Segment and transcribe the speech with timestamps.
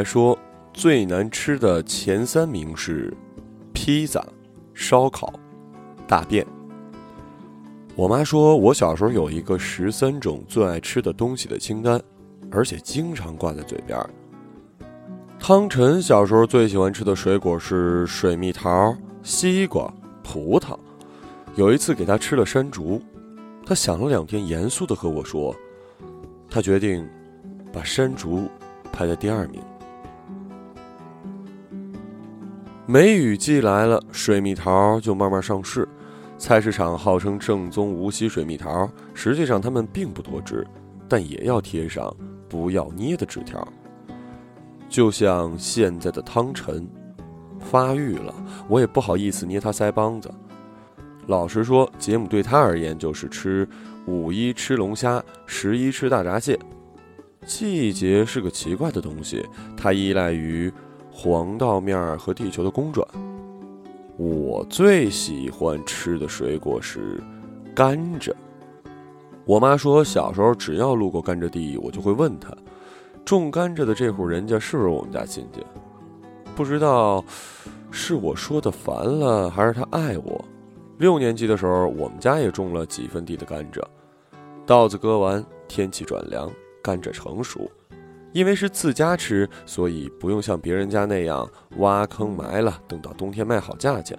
[0.00, 0.38] 来说，
[0.72, 3.14] 最难吃的前三名是
[3.74, 4.24] 披萨、
[4.72, 5.30] 烧烤、
[6.08, 6.46] 大便。
[7.94, 12.00] 我妈说我小时候有一个十三种最爱吃的东西的清单，
[12.50, 14.00] 而且经常挂在嘴边。
[15.38, 20.78] 汤臣小时候最喜欢吃的水果是水蜜桃、西瓜、葡萄。
[21.56, 23.02] 有一次给他吃了山竹，
[23.66, 25.54] 他想了两天，严肃的和我说
[26.48, 27.06] ：“他决定
[27.70, 28.48] 把山竹
[28.90, 29.60] 排在第二名。”
[32.92, 35.88] 梅雨季来了，水蜜桃就慢慢上市。
[36.36, 40.66] 菜市场号称正宗无锡水蜜桃，实际上它们并不多汁，
[41.08, 42.12] 但也要贴上
[42.50, 43.64] “不要捏”的纸条。
[44.88, 46.84] 就像现在的汤臣，
[47.60, 48.34] 发育了，
[48.66, 50.28] 我也不好意思捏他腮帮子。
[51.28, 53.68] 老实说，节目对他而言就是吃
[54.06, 56.58] 五一吃龙虾，十一吃大闸蟹。
[57.46, 59.46] 季节是个奇怪的东西，
[59.76, 60.72] 它依赖于
[61.22, 63.06] 黄道面和地球的公转。
[64.16, 67.22] 我最喜欢吃的水果是
[67.74, 68.32] 甘蔗。
[69.44, 72.50] 我妈说，小时候只要路过甘蔗地，我就会问她，
[73.22, 75.62] 种甘蔗的这户人家是不是我们家亲戚？
[76.56, 77.22] 不知道
[77.90, 80.42] 是我说的烦了，还是他爱我。
[80.96, 83.82] 六年级的时候，我们家也种了几分地的甘蔗。
[84.64, 86.50] 稻子割完，天气转凉，
[86.82, 87.70] 甘蔗成熟。
[88.32, 94.18] 因为是自家吃，所以不用像别人家那样挖坑埋了，等到冬天卖好价钱。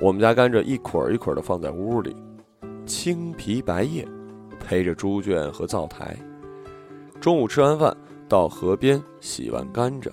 [0.00, 2.16] 我们家甘蔗一捆一捆的放在屋里，
[2.86, 4.06] 青皮白叶，
[4.58, 6.16] 陪着猪圈和灶台。
[7.20, 7.94] 中午吃完饭，
[8.28, 10.10] 到河边洗完甘蔗，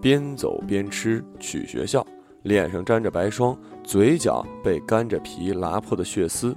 [0.00, 2.06] 边走边吃，去学校，
[2.44, 3.54] 脸上沾着白霜，
[3.84, 6.56] 嘴角被甘蔗皮拉破的血丝。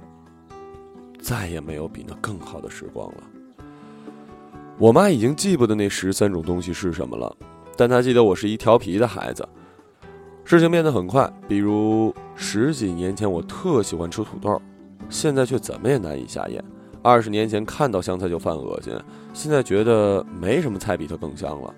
[1.20, 3.24] 再也没有比那更好的时光了。
[4.76, 7.34] 我妈已经记不得那十三种东西是什么了，
[7.76, 9.48] 但她记得我是一调皮的孩子。
[10.44, 14.60] 事情变得很快，比如十几年前我特喜欢吃土豆，
[15.08, 16.60] 现在却怎么也难以下咽；
[17.02, 18.92] 二十年前看到香菜就犯恶心，
[19.32, 21.72] 现在觉得没什么菜比它更香了。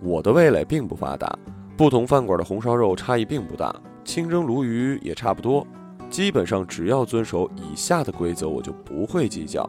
[0.00, 1.36] 我的味蕾并不发达，
[1.76, 5.66] 不同饭馆的红烧肉差异并不大，清蒸鲈鱼也差不多。
[6.08, 9.68] 基本上只要遵守以下的规则，我就不会计较：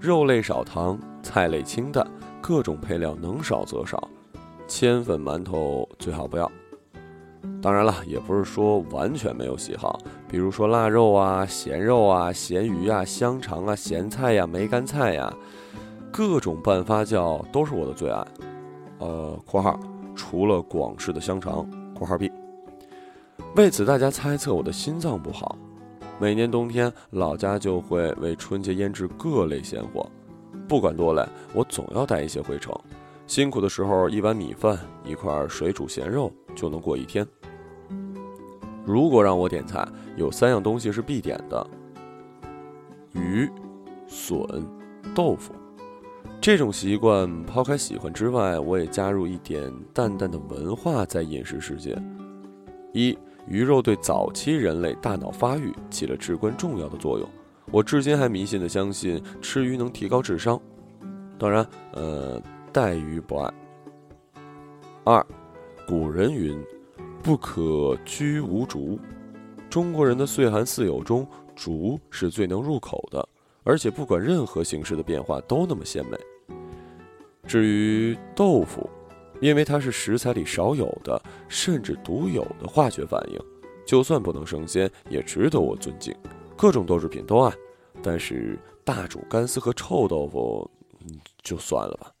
[0.00, 0.98] 肉类少糖。
[1.22, 2.06] 菜类清淡，
[2.40, 4.08] 各种配料能少则少，
[4.66, 6.50] 千粉馒头最好不要。
[7.62, 9.98] 当然了，也不是说完全没有喜好，
[10.28, 15.32] 比如说腊肉啊、咸肉啊、咸鱼啊、香肠啊、咸菜呀、梅干菜呀，
[16.10, 18.26] 各种半发酵都是我的最爱。
[18.98, 19.78] 呃（括号
[20.14, 22.30] 除了广式的香肠）（括号 B）。
[23.56, 25.56] 为此，大家猜测我的心脏不好。
[26.18, 30.06] 每年冬天，老家就会为春节腌制各类鲜货。
[30.70, 32.72] 不管多累，我总要带一些回城。
[33.26, 37.26] 辛苦的时候，一碗米饭，一块水煮咸肉就能过一天。
[38.84, 41.66] 如果让我点菜，有三样东西是必点的：
[43.14, 43.50] 鱼、
[44.06, 44.38] 笋、
[45.12, 45.52] 豆腐。
[46.40, 52.00] 这种习惯，抛开喜欢之外，我也加入一点淡淡的文化在饮食世界。
[52.92, 57.28] 一、鱼肉对早期人类大脑发育起了至关重要的作用。
[57.72, 60.60] 我至今还迷信的相信吃鱼能提高智商，
[61.38, 62.42] 当然，呃，
[62.72, 63.52] 带鱼不爱。
[65.04, 65.24] 二，
[65.86, 66.60] 古人云
[67.22, 68.98] ：“不可居无竹。”
[69.70, 73.28] 中国人的岁寒四友中，竹是最能入口的，
[73.62, 76.18] 而且不管任何形式的变化都那么鲜美。
[77.46, 78.90] 至于豆腐，
[79.40, 83.40] 因为它是食材里少有的，甚至独有的化学反应，
[83.86, 86.12] 就算不能升鲜，也值得我尊敬。
[86.60, 87.56] 各种豆制品都爱，
[88.02, 90.70] 但是大煮干丝和臭豆腐，
[91.42, 92.12] 就算了吧。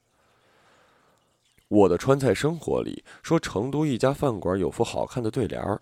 [1.68, 5.78] 我的川菜生活里说，成都一家饭馆有副好看的对联儿，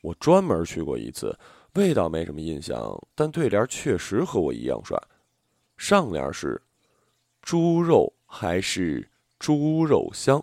[0.00, 1.38] 我专门去过一次，
[1.74, 4.98] 味道没什么印象，但对联确实和我一样帅。
[5.76, 6.62] 上联是
[7.42, 9.06] “猪肉还是
[9.38, 10.42] 猪肉香”，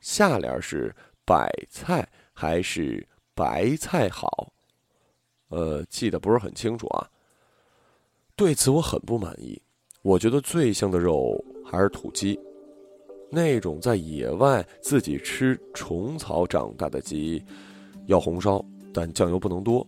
[0.00, 0.94] 下联是
[1.26, 3.04] “白菜还是
[3.34, 4.52] 白菜好”。
[5.50, 7.06] 呃，记得不是很清楚啊。
[8.34, 9.60] 对此我很不满意。
[10.02, 12.40] 我觉得最香的肉还是土鸡，
[13.28, 17.44] 那种在野外自己吃虫草长大的鸡，
[18.06, 18.64] 要红烧，
[18.94, 19.86] 但酱油不能多，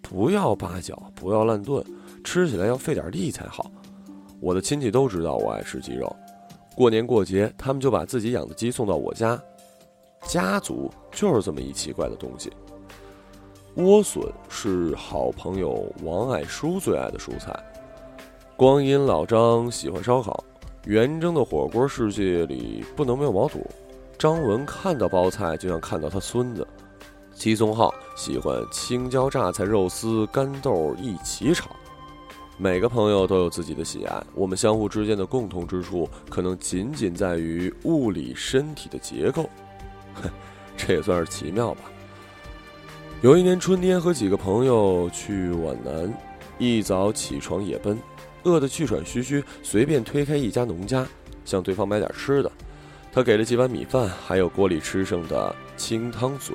[0.00, 1.84] 不要八角，不要烂炖，
[2.24, 3.70] 吃起来要费点力才好。
[4.40, 6.16] 我的亲戚都知道我爱吃鸡肉，
[6.74, 9.38] 过年过节他们就把自己养的鸡送到我家，
[10.26, 12.50] 家族就是这么一奇怪的东西。
[13.74, 17.50] 莴笋是好朋友王爱书最爱的蔬菜。
[18.54, 20.44] 光阴老张喜欢烧烤，
[20.84, 23.66] 元征的火锅世界里不能没有毛肚。
[24.18, 26.66] 张文看到包菜就像看到他孙子。
[27.34, 31.70] 齐松浩喜欢青椒榨菜、肉丝、干豆一起炒。
[32.58, 39.48] 每个朋友都有自己的喜爱，我们相互之间的共同之处可能仅仅在于物理身体的结构。
[40.12, 40.28] 哼，
[40.76, 41.80] 这也算是奇妙吧。
[43.22, 46.12] 有一年春天，和几个朋友去皖南，
[46.58, 47.96] 一早起床野奔，
[48.42, 51.06] 饿得气喘吁吁，随便推开一家农家，
[51.44, 52.50] 向对方买点吃的。
[53.12, 56.52] 他给了几碗米饭，还有锅里吃剩的清汤笋。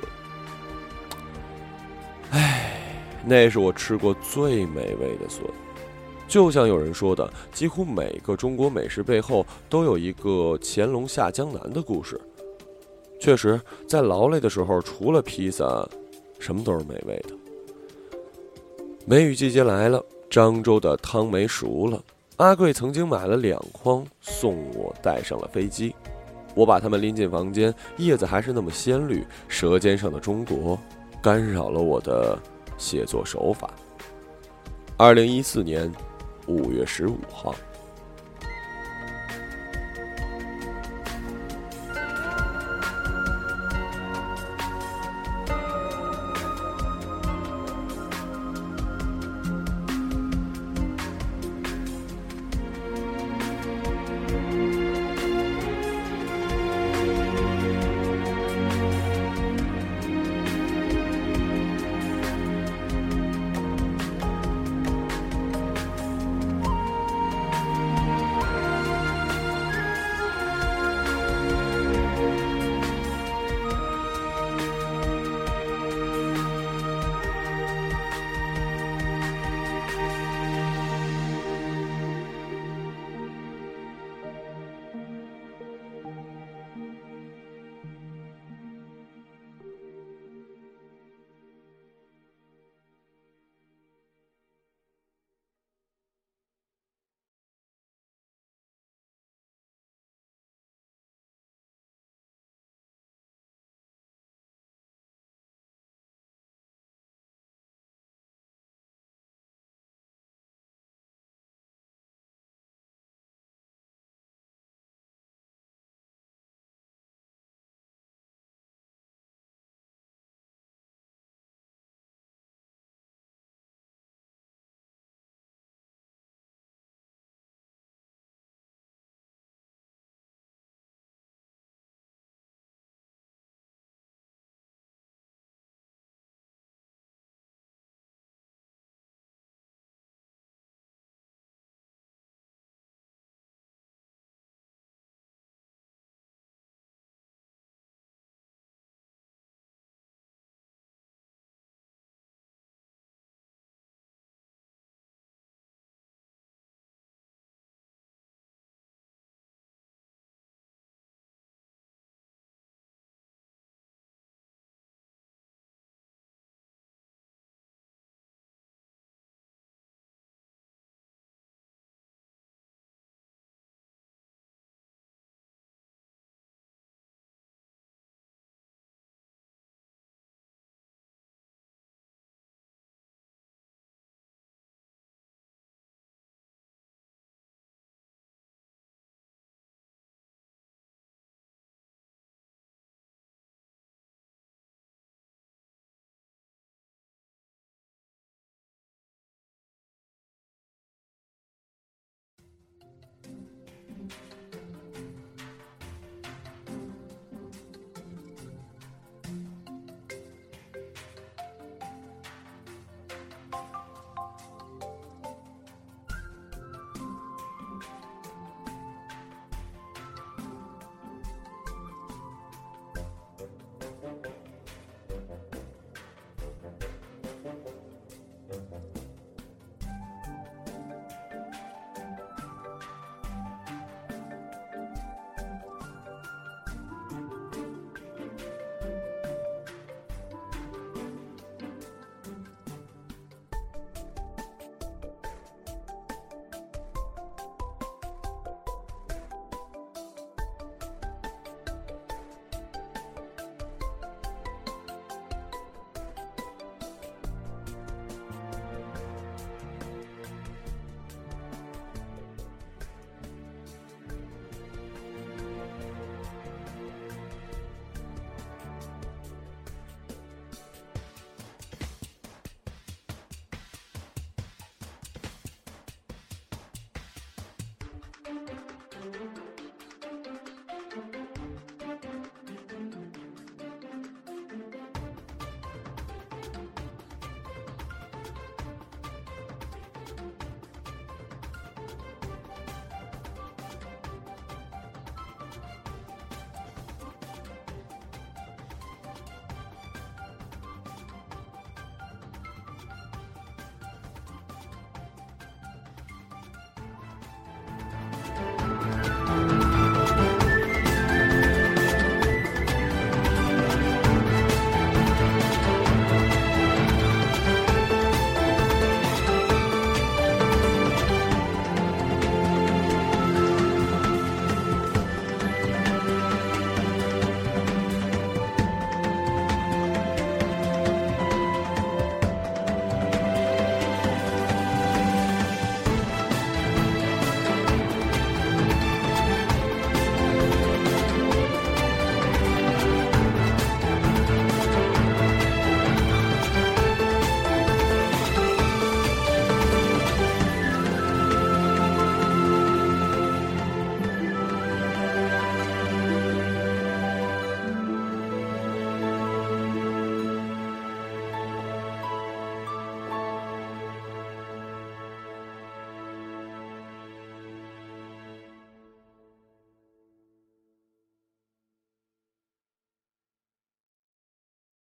[2.32, 5.42] 唉，那是我吃过最美味的笋。
[6.28, 12.20] 就像有人说的，几乎每个中国美食背后都有一个乾隆下江南的故事。
[13.18, 15.88] 确实，在劳累的时候，除了披萨，
[16.38, 17.34] 什么都是美味的。
[19.06, 22.02] 梅雨季节来了，漳州的汤梅熟了。
[22.36, 25.94] 阿贵曾经买了两筐送我，带上了飞机。
[26.54, 30.78] 我把它们拎进房间，叶子还是那么鲜绿，舌尖上的中国。
[31.20, 32.38] 干扰了我的
[32.76, 33.70] 写作手法。
[34.96, 35.92] 二零一四年
[36.46, 37.54] 五月十五号。